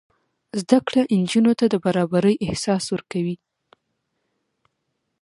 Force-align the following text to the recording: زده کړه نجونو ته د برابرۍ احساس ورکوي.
زده 0.59 0.77
کړه 0.87 1.01
نجونو 1.19 1.51
ته 1.59 1.65
د 1.69 1.75
برابرۍ 1.85 2.35
احساس 2.45 2.83
ورکوي. 2.89 3.35